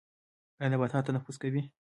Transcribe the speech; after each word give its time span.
ایا 0.61 0.69
نباتات 0.71 1.03
تنفس 1.07 1.37
کوي؟ 1.41 1.61